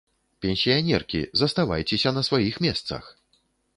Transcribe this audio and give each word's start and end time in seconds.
Пенсіянеркі, 0.45 1.21
заставайцеся 1.43 2.15
на 2.19 2.27
сваіх 2.31 2.55
месцах! 2.67 3.03